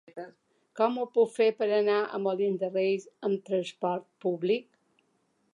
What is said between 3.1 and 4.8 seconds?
amb trasport públic?